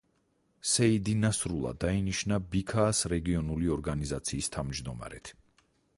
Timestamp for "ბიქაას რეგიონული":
2.55-3.73